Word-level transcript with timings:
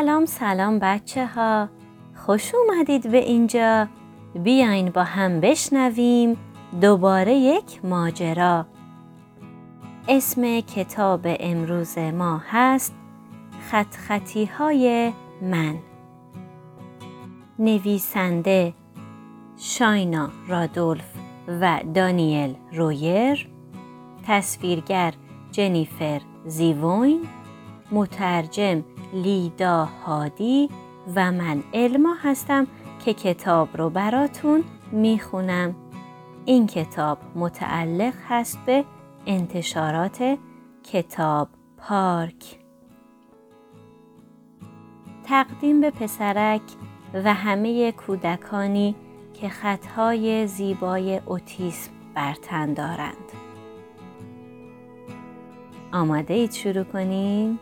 سلام 0.00 0.26
سلام 0.26 0.78
بچه 0.78 1.26
ها 1.26 1.68
خوش 2.26 2.54
اومدید 2.54 3.10
به 3.10 3.18
اینجا. 3.18 3.88
بیاین 4.34 4.90
با 4.90 5.04
هم 5.04 5.40
بشنویم 5.40 6.36
دوباره 6.80 7.34
یک 7.34 7.84
ماجرا. 7.84 8.66
اسم 10.08 10.60
کتاب 10.60 11.20
امروز 11.24 11.98
ما 11.98 12.42
هست 12.50 12.94
خط 13.70 13.94
خطی 13.94 14.44
های 14.44 15.12
من. 15.42 15.78
نویسنده 17.58 18.74
شاینا 19.56 20.28
رادولف 20.48 21.14
و 21.48 21.80
دانیل 21.94 22.54
رویر. 22.72 23.48
تصویرگر 24.26 25.14
جنیفر 25.52 26.20
زیوین. 26.46 27.20
مترجم 27.92 28.82
لیدا 29.12 29.84
هادی 29.84 30.68
و 31.16 31.32
من 31.32 31.62
علما 31.74 32.14
هستم 32.22 32.66
که 33.04 33.14
کتاب 33.14 33.76
رو 33.76 33.90
براتون 33.90 34.64
می‌خونم. 34.92 35.74
این 36.44 36.66
کتاب 36.66 37.18
متعلق 37.34 38.14
هست 38.28 38.58
به 38.66 38.84
انتشارات 39.26 40.38
کتاب 40.92 41.48
پارک. 41.76 42.58
تقدیم 45.24 45.80
به 45.80 45.90
پسرک 45.90 46.62
و 47.14 47.34
همه 47.34 47.92
کودکانی 47.92 48.94
که 49.34 49.48
خطهای 49.48 50.46
زیبای 50.46 51.20
اوتیسم 51.26 51.90
بر 52.14 52.34
تن 52.34 52.74
دارند. 52.74 53.32
آماده 55.92 56.34
اید 56.34 56.52
شروع 56.52 56.84
کنیم؟ 56.84 57.58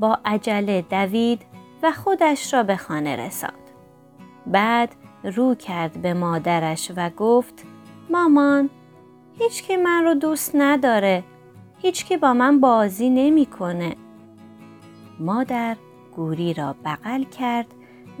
با 0.00 0.18
عجله 0.24 0.82
دوید 0.82 1.42
و 1.82 1.92
خودش 1.92 2.54
را 2.54 2.62
به 2.62 2.76
خانه 2.76 3.16
رساند. 3.16 3.54
بعد 4.46 4.94
رو 5.24 5.54
کرد 5.54 6.02
به 6.02 6.14
مادرش 6.14 6.92
و 6.96 7.10
گفت 7.10 7.64
مامان 8.10 8.70
هیچ 9.38 9.66
که 9.66 9.76
من 9.76 10.04
رو 10.04 10.14
دوست 10.14 10.50
نداره. 10.54 11.24
هیچ 11.78 12.06
که 12.06 12.16
با 12.16 12.34
من 12.34 12.60
بازی 12.60 13.10
نمی‌کنه. 13.10 13.96
مادر 15.18 15.76
گوری 16.16 16.54
را 16.54 16.74
بغل 16.84 17.24
کرد 17.24 17.66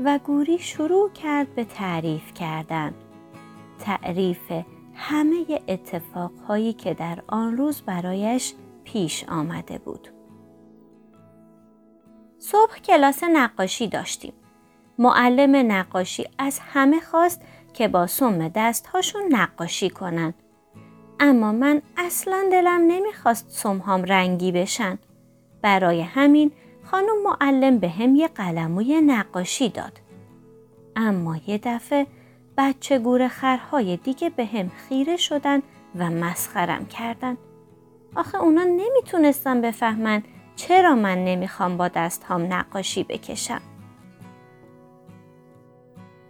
و 0.04 0.18
گوری 0.18 0.58
شروع 0.58 1.10
کرد 1.10 1.54
به 1.54 1.64
تعریف 1.64 2.34
کردن. 2.34 2.94
تعریف 3.78 4.52
همه 4.94 5.44
اتفاقهایی 5.68 6.72
که 6.72 6.94
در 6.94 7.22
آن 7.28 7.56
روز 7.56 7.82
برایش 7.82 8.54
پیش 8.84 9.24
آمده 9.28 9.78
بود. 9.78 10.08
صبح 12.40 12.78
کلاس 12.78 13.24
نقاشی 13.24 13.88
داشتیم. 13.88 14.32
معلم 14.98 15.72
نقاشی 15.72 16.24
از 16.38 16.60
همه 16.72 17.00
خواست 17.00 17.40
که 17.74 17.88
با 17.88 18.06
سم 18.06 18.48
دستهاشون 18.48 19.22
نقاشی 19.30 19.90
کنن. 19.90 20.34
اما 21.20 21.52
من 21.52 21.82
اصلا 21.96 22.48
دلم 22.52 22.80
نمی‌خواست 22.86 23.46
سمهام 23.50 24.02
رنگی 24.02 24.52
بشن. 24.52 24.98
برای 25.62 26.00
همین 26.00 26.52
خانم 26.84 27.22
معلم 27.24 27.78
به 27.78 27.88
هم 27.88 28.16
یه 28.16 28.28
قلموی 28.28 29.00
نقاشی 29.00 29.68
داد. 29.68 30.00
اما 30.96 31.36
یه 31.46 31.58
دفعه 31.58 32.06
بچه 32.58 32.98
گور 32.98 33.28
خرهای 33.28 33.96
دیگه 33.96 34.30
به 34.30 34.44
هم 34.44 34.68
خیره 34.68 35.16
شدن 35.16 35.62
و 35.98 36.10
مسخرم 36.10 36.86
کردن. 36.86 37.36
آخه 38.16 38.42
اونا 38.42 38.64
نمی‌تونستن 38.64 39.60
بفهمن 39.60 40.22
چرا 40.56 40.94
من 40.94 41.24
نمی‌خوام 41.24 41.76
با 41.76 41.88
دستهام 41.88 42.52
نقاشی 42.52 43.04
بکشم؟ 43.04 43.60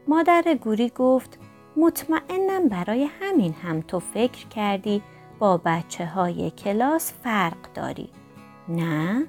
مادر 0.08 0.58
گوری 0.60 0.88
گفت 0.88 1.38
مطمئنم 1.76 2.68
برای 2.68 3.08
همین 3.20 3.52
هم 3.52 3.80
تو 3.80 4.00
فکر 4.00 4.48
کردی 4.48 5.02
با 5.38 5.56
بچه 5.56 6.06
های 6.06 6.50
کلاس 6.50 7.12
فرق 7.22 7.72
داری. 7.74 8.10
نه؟ 8.68 9.26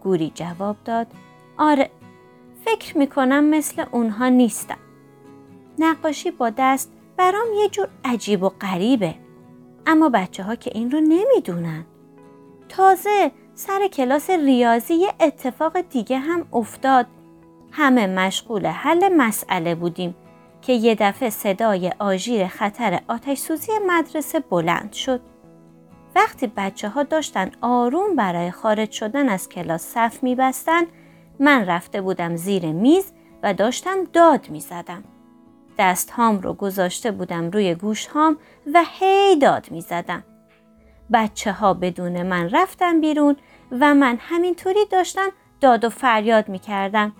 گوری 0.00 0.32
جواب 0.34 0.76
داد 0.84 1.06
آره 1.58 1.90
فکر 2.64 2.98
می‌کنم 2.98 3.44
مثل 3.44 3.84
اونها 3.90 4.28
نیستم. 4.28 4.78
نقاشی 5.78 6.30
با 6.30 6.50
دست 6.50 6.92
برام 7.16 7.46
یه 7.62 7.68
جور 7.68 7.88
عجیب 8.04 8.42
و 8.42 8.48
غریبه. 8.48 9.14
اما 9.86 10.08
بچه 10.08 10.42
ها 10.42 10.54
که 10.54 10.70
این 10.74 10.90
رو 10.90 11.00
نمی‌دونن. 11.00 11.84
تازه 12.70 13.30
سر 13.54 13.88
کلاس 13.88 14.30
ریاضی 14.30 14.94
یه 14.94 15.12
اتفاق 15.20 15.80
دیگه 15.80 16.18
هم 16.18 16.46
افتاد. 16.52 17.06
همه 17.72 18.06
مشغول 18.06 18.66
حل 18.66 19.08
مسئله 19.16 19.74
بودیم 19.74 20.14
که 20.62 20.72
یه 20.72 20.94
دفعه 20.94 21.30
صدای 21.30 21.92
آژیر 21.98 22.46
خطر 22.46 23.00
آتش 23.08 23.38
سوزی 23.38 23.72
مدرسه 23.86 24.40
بلند 24.40 24.92
شد. 24.92 25.20
وقتی 26.14 26.52
بچه 26.56 26.88
ها 26.88 27.02
داشتن 27.02 27.50
آروم 27.60 28.16
برای 28.16 28.50
خارج 28.50 28.90
شدن 28.90 29.28
از 29.28 29.48
کلاس 29.48 29.82
صف 29.82 30.22
می 30.22 30.34
بستن، 30.34 30.82
من 31.40 31.66
رفته 31.66 32.00
بودم 32.00 32.36
زیر 32.36 32.72
میز 32.72 33.12
و 33.42 33.54
داشتم 33.54 34.04
داد 34.04 34.50
می 34.50 34.60
زدم. 34.60 35.04
دست 35.78 36.10
هام 36.10 36.40
رو 36.40 36.54
گذاشته 36.54 37.10
بودم 37.10 37.50
روی 37.50 37.74
گوش 37.74 38.06
هام 38.06 38.36
و 38.74 38.84
هی 39.00 39.36
داد 39.36 39.70
می 39.70 39.80
زدم. 39.80 40.24
بچه 41.12 41.52
ها 41.52 41.74
بدون 41.74 42.22
من 42.22 42.50
رفتن 42.50 43.00
بیرون 43.00 43.36
و 43.72 43.94
من 43.94 44.18
همینطوری 44.20 44.86
داشتم 44.90 45.28
داد 45.60 45.84
و 45.84 45.88
فریاد 45.88 46.48
می 46.48 46.58
کردم 46.58 47.12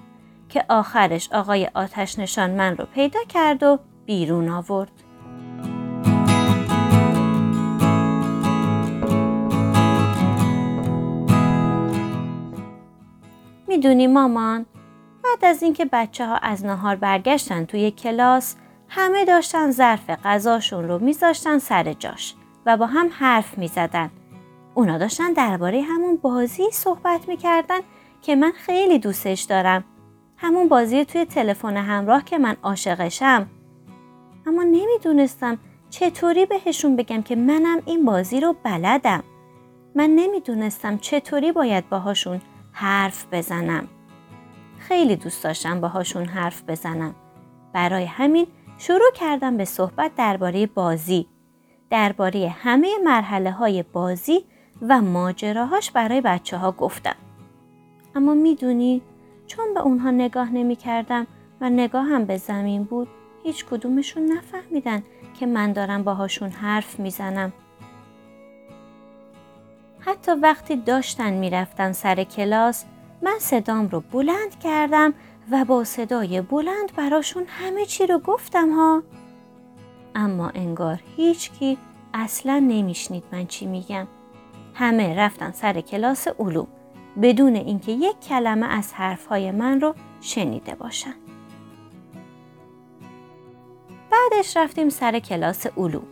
که 0.48 0.64
آخرش 0.68 1.32
آقای 1.32 1.70
آتش 1.74 2.18
نشان 2.18 2.50
من 2.50 2.76
رو 2.76 2.86
پیدا 2.94 3.20
کرد 3.28 3.62
و 3.62 3.78
بیرون 4.06 4.48
آورد. 4.48 4.90
می‌دونی 13.68 14.06
مامان 14.06 14.66
بعد 15.24 15.44
از 15.44 15.62
اینکه 15.62 15.84
بچه 15.84 16.26
ها 16.26 16.36
از 16.36 16.64
نهار 16.64 16.96
برگشتن 16.96 17.64
توی 17.64 17.90
کلاس 17.90 18.56
همه 18.88 19.24
داشتن 19.24 19.70
ظرف 19.70 20.10
غذاشون 20.10 20.88
رو 20.88 20.98
میذاشتن 20.98 21.58
سر 21.58 21.92
جاش 21.92 22.34
و 22.66 22.76
با 22.76 22.86
هم 22.86 23.08
حرف 23.12 23.58
می‌زدن 23.58 24.10
اونا 24.74 24.98
داشتن 24.98 25.32
درباره 25.32 25.82
همون 25.82 26.16
بازی 26.16 26.70
صحبت 26.72 27.28
می‌کردن 27.28 27.80
که 28.22 28.36
من 28.36 28.52
خیلی 28.52 28.98
دوستش 28.98 29.42
دارم. 29.42 29.84
همون 30.36 30.68
بازی 30.68 31.04
توی 31.04 31.24
تلفن 31.24 31.76
همراه 31.76 32.24
که 32.24 32.38
من 32.38 32.56
عاشقشم. 32.62 33.50
اما 34.46 34.62
نمی‌دونستم 34.62 35.58
چطوری 35.90 36.46
بهشون 36.46 36.96
بگم 36.96 37.22
که 37.22 37.36
منم 37.36 37.82
این 37.86 38.04
بازی 38.04 38.40
رو 38.40 38.56
بلدم. 38.64 39.22
من 39.94 40.10
نمی‌دونستم 40.10 40.98
چطوری 40.98 41.52
باید 41.52 41.88
باهاشون 41.88 42.40
حرف 42.72 43.26
بزنم. 43.32 43.88
خیلی 44.78 45.16
دوست 45.16 45.44
داشتم 45.44 45.80
باهاشون 45.80 46.24
حرف 46.24 46.62
بزنم. 46.68 47.14
برای 47.72 48.04
همین 48.04 48.46
شروع 48.78 49.12
کردم 49.14 49.56
به 49.56 49.64
صحبت 49.64 50.14
درباره 50.14 50.66
بازی. 50.66 51.26
درباره 51.90 52.48
همه 52.48 52.88
مرحله 53.04 53.50
های 53.50 53.82
بازی 53.82 54.44
و 54.82 55.00
ماجراهاش 55.00 55.90
برای 55.90 56.20
بچه 56.20 56.56
ها 56.56 56.72
گفتم. 56.72 57.16
اما 58.14 58.34
می‌دونی 58.34 59.02
چون 59.46 59.74
به 59.74 59.80
اونها 59.80 60.10
نگاه 60.10 60.50
نمی 60.50 60.76
کردم 60.76 61.26
و 61.60 61.70
نگاه 61.70 62.04
هم 62.04 62.24
به 62.24 62.36
زمین 62.36 62.84
بود 62.84 63.08
هیچ 63.42 63.64
کدومشون 63.64 64.22
نفهمیدن 64.22 65.02
که 65.40 65.46
من 65.46 65.72
دارم 65.72 66.02
باهاشون 66.02 66.50
حرف 66.50 67.00
می‌زنم. 67.00 67.52
حتی 70.00 70.32
وقتی 70.32 70.76
داشتن 70.76 71.32
می‌رفتن 71.32 71.92
سر 71.92 72.24
کلاس 72.24 72.84
من 73.22 73.36
صدام 73.38 73.88
رو 73.88 74.00
بلند 74.00 74.58
کردم 74.62 75.14
و 75.50 75.64
با 75.64 75.84
صدای 75.84 76.40
بلند 76.40 76.96
براشون 76.96 77.44
همه 77.48 77.86
چی 77.86 78.06
رو 78.06 78.18
گفتم 78.18 78.70
ها. 78.70 79.02
اما 80.14 80.48
انگار 80.48 81.00
هیچکی 81.16 81.78
اصلا 82.14 82.58
نمیشنید 82.58 83.24
من 83.32 83.46
چی 83.46 83.66
میگم. 83.66 84.06
همه 84.74 85.14
رفتن 85.14 85.50
سر 85.50 85.80
کلاس 85.80 86.28
علوم 86.38 86.66
بدون 87.22 87.56
اینکه 87.56 87.92
یک 87.92 88.20
کلمه 88.20 88.66
از 88.66 88.94
حرفهای 88.94 89.50
من 89.50 89.80
رو 89.80 89.94
شنیده 90.20 90.74
باشن. 90.74 91.14
بعدش 94.10 94.56
رفتیم 94.56 94.88
سر 94.88 95.18
کلاس 95.18 95.66
علوم. 95.66 96.06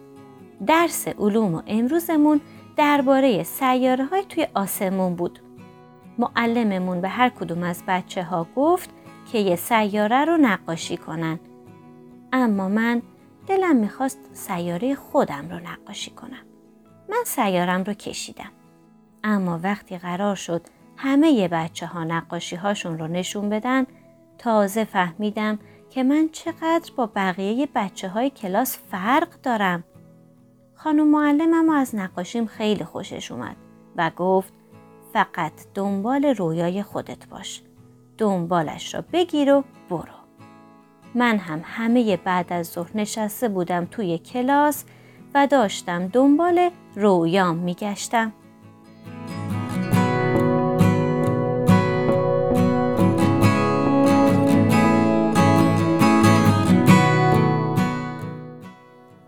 درس 0.67 1.09
علوم 1.09 1.55
و 1.55 1.63
امروزمون 1.67 2.41
درباره 2.77 3.43
سیاره 3.43 4.05
های 4.05 4.25
توی 4.29 4.47
آسمون 4.55 5.15
بود. 5.15 5.39
معلممون 6.19 7.01
به 7.01 7.09
هر 7.09 7.29
کدوم 7.29 7.63
از 7.63 7.83
بچه 7.89 8.23
ها 8.23 8.47
گفت 8.57 8.91
که 9.33 9.39
یه 9.39 9.57
سیاره 9.57 10.25
رو 10.25 10.37
نقاشی 10.37 10.97
کنن. 10.97 11.41
اما 12.33 12.69
من 12.69 13.03
دلم 13.49 13.77
می‌خواست 13.77 14.19
سیاره 14.33 14.95
خودم 14.95 15.51
رو 15.51 15.59
نقاشی 15.59 16.11
کنم. 16.11 16.45
من 17.09 17.23
سیارم 17.27 17.85
رو 17.85 17.93
کشیدم. 17.95 18.53
اما 19.25 19.61
وقتی 19.63 19.99
قرار 19.99 20.35
شد 20.37 20.63
همه 20.97 21.49
بچه 21.49 21.87
ها 21.87 22.05
نقاشی 22.05 22.57
هاشون 22.57 22.99
رو 22.99 23.07
نشون 23.07 23.49
بدن 23.49 23.87
تازه 24.39 24.85
فهمیدم 24.85 25.59
که 25.91 26.03
من 26.03 26.29
چقدر 26.33 26.93
با 26.97 27.07
بقیه 27.07 27.69
بچه 27.75 28.09
های 28.09 28.31
کلاس 28.31 28.79
فرق 28.91 29.41
دارم. 29.43 29.85
خانم 30.75 31.09
معلمم 31.09 31.71
از 31.71 31.95
نقاشیم 31.95 32.47
خیلی 32.47 32.85
خوشش 32.85 33.33
اومد 33.33 33.57
و 33.97 34.11
گفت 34.17 34.53
فقط 35.13 35.53
دنبال 35.75 36.25
رویای 36.25 36.83
خودت 36.83 37.29
باش. 37.29 37.63
دنبالش 38.19 38.95
را 38.95 39.05
بگیر 39.13 39.53
و 39.53 39.65
برو. 39.91 40.18
من 41.15 41.39
هم 41.39 41.61
همه 41.65 42.17
بعد 42.17 42.53
از 42.53 42.67
ظهر 42.67 42.91
نشسته 42.95 43.49
بودم 43.49 43.85
توی 43.85 44.19
کلاس 44.19 44.85
و 45.35 45.47
داشتم 45.47 46.07
دنبال 46.07 46.71
رویام 46.97 47.57
میگشتم. 47.57 48.33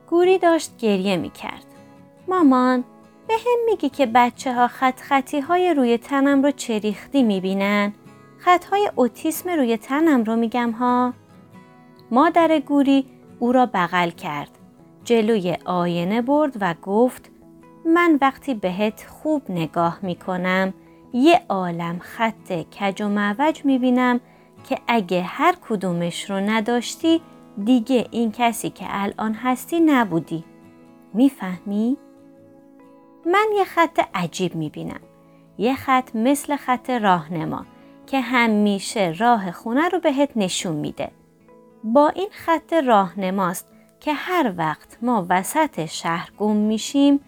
گوری 0.06 0.38
داشت 0.38 0.76
گریه 0.76 1.16
می 1.16 1.30
کرد. 1.30 1.64
مامان 2.28 2.84
به 3.28 3.34
هم 3.34 3.64
میگی 3.66 3.88
که 3.88 4.06
بچه 4.06 4.54
ها 4.54 4.68
خط 4.68 5.00
خطی 5.00 5.40
های 5.40 5.74
روی 5.74 5.98
تنم 5.98 6.42
رو 6.42 6.50
چریختی 6.50 7.22
می 7.22 7.40
بینن؟ 7.40 7.92
خط 8.38 8.64
های 8.64 8.90
اوتیسم 8.94 9.50
روی 9.50 9.76
تنم 9.76 10.24
رو 10.24 10.36
میگم 10.36 10.70
ها؟ 10.70 11.14
مادر 12.10 12.58
گوری 12.58 13.06
او 13.38 13.52
را 13.52 13.66
بغل 13.66 14.10
کرد. 14.10 14.50
جلوی 15.04 15.56
آینه 15.64 16.22
برد 16.22 16.56
و 16.60 16.74
گفت 16.82 17.30
من 17.86 18.18
وقتی 18.20 18.54
بهت 18.54 19.06
خوب 19.08 19.42
نگاه 19.48 19.98
می 20.02 20.14
کنم 20.14 20.74
یه 21.12 21.40
عالم 21.48 21.98
خط 21.98 22.52
کج 22.52 23.02
و 23.02 23.08
معوج 23.08 23.64
می 23.64 23.78
بینم 23.78 24.20
که 24.68 24.78
اگه 24.88 25.22
هر 25.22 25.54
کدومش 25.68 26.30
رو 26.30 26.36
نداشتی 26.36 27.20
دیگه 27.64 28.08
این 28.10 28.32
کسی 28.32 28.70
که 28.70 28.84
الان 28.88 29.34
هستی 29.34 29.80
نبودی. 29.80 30.44
می‌فهمی؟ 31.14 31.96
من 33.26 33.46
یه 33.56 33.64
خط 33.64 34.00
عجیب 34.14 34.54
می‌بینم. 34.54 35.00
یه 35.58 35.74
خط 35.74 36.16
مثل 36.16 36.56
خط 36.56 36.90
راهنما 36.90 37.66
که 38.06 38.20
همیشه 38.20 39.14
راه 39.18 39.52
خونه 39.52 39.88
رو 39.88 40.00
بهت 40.00 40.30
نشون 40.36 40.76
میده. 40.76 41.10
با 41.84 42.08
این 42.08 42.28
خط 42.32 42.72
راهنماست 42.72 43.68
که 44.00 44.12
هر 44.12 44.52
وقت 44.56 44.98
ما 45.02 45.26
وسط 45.28 45.84
شهر 45.86 46.30
گم 46.38 46.56
میشیم 46.56 47.20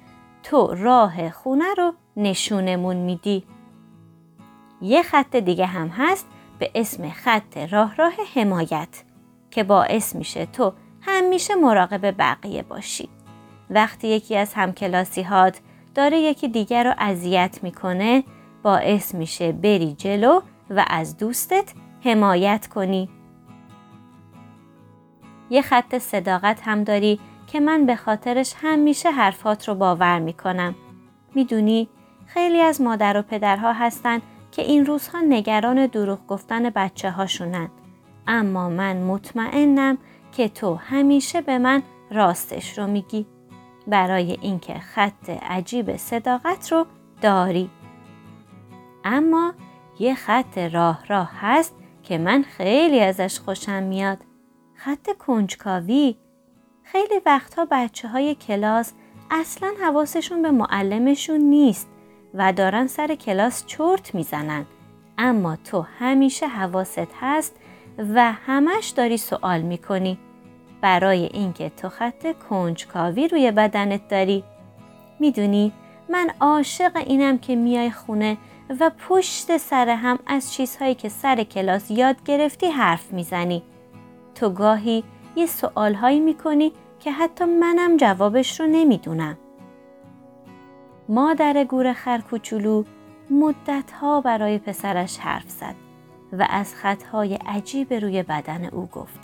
تو 0.43 0.75
راه 0.75 1.31
خونه 1.31 1.75
رو 1.75 1.93
نشونمون 2.17 2.97
میدی. 2.97 3.45
یه 4.83 5.03
خط 5.03 5.37
دیگه 5.37 5.67
هم 5.67 5.89
هست 5.89 6.27
به 6.59 6.71
اسم 6.75 7.11
خط 7.11 7.57
راه 7.57 7.97
راه 7.97 8.13
حمایت 8.35 9.05
که 9.51 9.65
باعث 9.65 10.15
میشه 10.15 10.47
تو 10.47 10.73
همیشه 11.01 11.55
مراقب 11.55 12.15
بقیه 12.19 12.63
باشی. 12.63 13.09
وقتی 13.71 14.09
یکی 14.09 14.37
از 14.37 14.55
همکلاسی 14.55 15.23
هات 15.23 15.61
داره 15.95 16.19
یکی 16.19 16.49
دیگر 16.49 16.85
رو 16.85 16.95
اذیت 16.99 17.59
می‌کنه 17.63 18.25
باعث 18.63 19.15
میشه 19.15 19.53
بری 19.53 19.93
جلو 19.93 20.41
و 20.71 20.85
از 20.89 21.17
دوستت 21.17 21.73
حمایت 22.05 22.67
کنی. 22.67 23.09
یه 25.53 25.63
خط 25.63 25.99
صداقت 25.99 26.61
هم 26.65 26.85
داری 26.85 27.21
که 27.47 27.61
من 27.61 27.87
به 27.87 27.97
خاطرش 27.97 28.55
همیشه 28.63 29.11
حرفات 29.11 29.69
رو 29.69 29.75
باور 29.75 30.19
می‌کنم. 30.19 30.75
می‌دونی 31.35 31.89
خیلی 32.27 32.61
از 32.61 32.81
مادر 32.81 33.17
و 33.17 33.23
پدرها 33.23 33.73
هستن 33.73 34.21
که 34.51 34.63
این 34.63 34.87
روزها 34.87 35.21
نگران 35.21 35.87
دروغ 35.87 36.27
گفتن 36.27 36.71
بچه 36.71 37.11
هاشونن. 37.11 37.69
اما 38.27 38.69
من 38.69 38.97
مطمئنم 38.97 39.99
که 40.33 40.49
تو 40.49 40.75
همیشه 40.75 41.41
به 41.41 41.59
من 41.59 41.83
راستش 42.11 42.79
رو 42.79 42.87
میگی 42.87 43.27
برای 43.87 44.39
اینکه 44.41 44.75
خط 44.75 45.31
عجیب 45.31 45.97
صداقت 45.97 46.73
رو 46.73 46.87
داری. 47.23 47.71
اما 49.05 49.55
یه 49.99 50.15
خط 50.15 50.59
راه 50.59 51.07
راه 51.09 51.31
هست 51.41 51.75
که 52.03 52.19
من 52.19 52.43
خیلی 52.43 53.01
ازش 53.01 53.41
خوشم 53.41 53.83
میاد. 53.83 54.19
خط 54.85 55.17
کنجکاوی. 55.19 56.17
خیلی 56.83 57.21
وقتها 57.27 57.67
بچه 57.71 58.09
های 58.09 58.35
کلاس 58.35 58.93
اصلا 59.31 59.73
حواسشون 59.83 60.43
به 60.43 60.51
معلمشون 60.51 61.41
نیست 61.41 61.89
و 62.35 62.53
دارن 62.53 62.87
سر 62.87 63.15
کلاس 63.15 63.67
چرت 63.67 64.15
می‌زنن. 64.15 64.67
اما 65.19 65.57
تو 65.57 65.81
همیشه 65.99 66.47
حواست 66.47 67.09
هست 67.21 67.57
و 67.99 68.33
همش 68.33 68.89
داری 68.89 69.17
سوال 69.17 69.61
می‌کنی. 69.61 70.19
برای 70.81 71.25
اینکه 71.25 71.71
تو 71.71 71.89
خط 71.89 72.39
کنجکاوی 72.49 73.29
روی 73.29 73.51
بدنت 73.51 74.09
داری. 74.09 74.45
می‌دونی 75.21 75.73
من 76.09 76.31
عاشق 76.41 76.97
اینم 76.97 77.39
که 77.39 77.57
میای 77.57 77.91
خونه 77.91 78.39
و 78.81 78.91
پشت 79.09 79.57
سر 79.57 79.89
هم 79.89 80.19
از 80.27 80.53
چیزهایی 80.53 80.95
که 80.95 81.09
سر 81.09 81.45
کلاس 81.45 81.91
یاد 81.91 82.25
گرفتی 82.25 82.67
حرف 82.67 83.13
می‌زنی. 83.13 83.63
تو 84.43 84.51
گاهی 84.51 85.05
یه 85.37 85.47
سوالهایی 85.47 86.21
می‌کنی 86.21 86.73
که 87.01 87.13
حتی 87.13 87.45
منم 87.45 87.97
جوابش 87.97 88.61
رو 88.61 88.67
نمی‌دونم 88.67 89.39
مادر 91.09 91.65
گور 91.65 91.93
خرکوچولو 91.93 92.85
مدتها 93.31 94.21
برای 94.21 94.59
پسرش 94.59 95.19
حرف 95.19 95.51
زد 95.51 95.75
و 96.33 96.47
از 96.51 96.75
خطهای 96.75 97.35
عجیب 97.35 97.95
روی 97.95 98.23
بدن 98.23 98.65
او 98.65 98.87
گفت. 98.87 99.21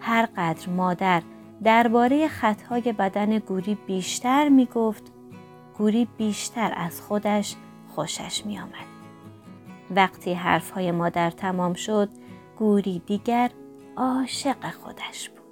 هر 0.00 0.28
قدر 0.36 0.70
مادر 0.70 1.22
درباره 1.64 2.28
خطهای 2.28 2.92
بدن 2.92 3.38
گوری 3.38 3.78
بیشتر 3.86 4.48
می 4.48 4.66
گفت، 4.66 5.12
گوری 5.78 6.08
بیشتر 6.18 6.72
از 6.76 7.00
خودش 7.00 7.56
خوشش 7.88 8.46
می 8.46 8.58
آمد. 8.58 8.92
وقتی 9.90 10.34
حرفهای 10.34 10.90
مادر 10.90 11.30
تمام 11.30 11.74
شد، 11.74 12.08
گوری 12.58 13.02
دیگر 13.06 13.50
عاشق 13.96 14.70
خودش 14.70 15.28
بود. 15.28 15.42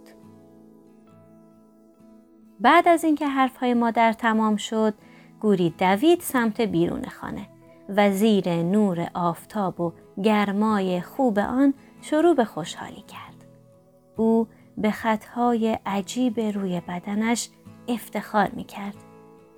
بعد 2.61 2.88
از 2.88 3.04
اینکه 3.04 3.26
حرفهای 3.26 3.75
مادر 3.75 4.12
تمام 4.12 4.56
شد، 4.56 4.94
گوری 5.40 5.70
دوید 5.70 6.20
سمت 6.20 6.61
بیرون 6.61 7.04
خانه 7.04 7.47
و 7.88 8.11
زیر 8.11 8.49
نور 8.49 9.11
آفتاب 9.14 9.80
و 9.80 9.92
گرمای 10.23 11.00
خوب 11.00 11.38
آن 11.38 11.75
شروع 12.00 12.35
به 12.35 12.44
خوشحالی 12.44 13.04
کرد. 13.09 13.44
او 14.16 14.49
به 14.78 14.90
خطهای 14.90 15.78
عجیب 15.87 16.40
روی 16.40 16.80
بدنش 16.88 17.49
افتخار 17.88 18.49
می 18.49 18.64
کرد. 18.64 18.94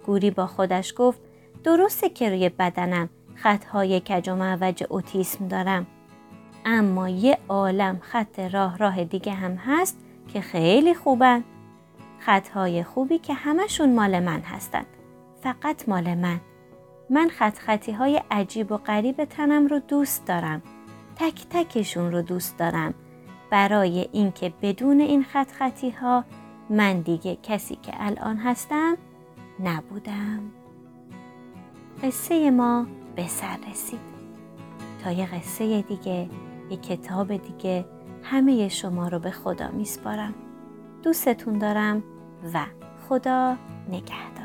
گوری 0.07 0.31
با 0.31 0.47
خودش 0.47 0.95
گفت 0.97 1.21
درسته 1.65 2.09
که 2.09 2.31
روی 2.31 2.49
بدنم 2.49 3.09
خطهای 3.35 4.01
کج 4.01 4.29
و 4.29 4.35
معوج 4.35 4.85
اوتیسم 4.89 5.49
دارم. 5.49 5.87
اما 6.65 7.09
یه 7.09 7.39
عالم 7.49 7.99
خط 8.01 8.39
راه 8.39 8.79
راه 8.79 9.05
دیگه 9.05 9.33
هم 9.33 9.55
هست 9.55 9.99
که 10.29 10.41
خیلی 10.41 10.95
خوبن. 10.95 11.45
خطهای 12.19 12.83
خوبی 12.83 13.19
که 13.19 13.35
همشون 13.35 13.95
مال 13.95 14.21
من 14.21 14.41
هستند. 14.41 14.87
فقط 15.43 15.89
مال 15.89 16.15
من. 16.15 16.41
من 17.11 17.29
خط 17.29 17.59
خطی 17.59 17.93
های 17.93 18.23
عجیب 18.31 18.73
و 18.73 18.77
غریب 18.77 19.25
تنم 19.25 19.67
رو 19.67 19.79
دوست 19.79 20.27
دارم. 20.27 20.63
تک 21.17 21.47
تکشون 21.51 22.13
رو 22.13 22.23
دوست 22.23 22.59
دارم. 22.59 22.95
برای 23.51 24.09
اینکه 24.13 24.53
بدون 24.63 25.01
این 25.01 25.25
خط 25.25 25.53
خطی 25.53 25.91
ها 25.91 26.25
من 26.71 27.01
دیگه 27.01 27.39
کسی 27.43 27.77
که 27.77 27.93
الان 27.97 28.37
هستم 28.37 28.97
نبودم. 29.61 30.41
قصه 32.03 32.51
ما 32.51 32.87
به 33.17 33.27
سر 33.27 33.59
رسید. 33.71 34.13
تا 35.05 35.11
یه 35.11 35.27
قصه 35.27 35.83
دیگه، 35.83 36.29
یه 36.73 36.79
کتاب 36.79 37.37
دیگه 37.37 37.85
همه 38.23 38.69
شما 38.69 39.09
رو 39.09 39.19
به 39.19 39.31
خدا 39.31 39.71
میسپارم. 39.71 40.35
دوستتون 41.03 41.59
دارم 41.59 42.03
و 42.55 42.67
خدا 43.09 43.57
نگهدار. 43.89 44.42